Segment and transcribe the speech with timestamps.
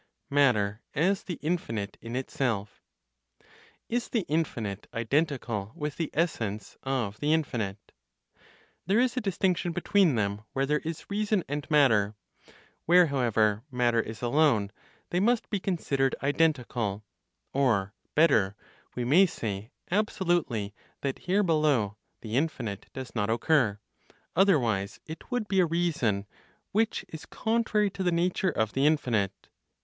[0.31, 2.81] MATTER AS THE INFINITE IN ITSELF.
[3.87, 7.91] Is the infinite identical with the essence of the infinite?
[8.87, 12.15] There is a distinction between them where there is reason and matter;
[12.87, 14.71] where however matter is alone,
[15.11, 17.03] they must be considered identical;
[17.53, 18.55] or, better,
[18.95, 23.77] we may say absolutely that here below the infinite does not occur;
[24.35, 26.25] otherwise it would be a reason,
[26.71, 29.47] which is contrary to the nature of the infinite.